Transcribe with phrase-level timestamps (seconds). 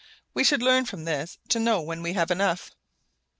[0.33, 2.71] We should learn from this to know when we have enough.